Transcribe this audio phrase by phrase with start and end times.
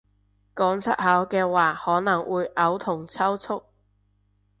[0.55, 3.65] 講出口嘅話可能會嘔同抽搐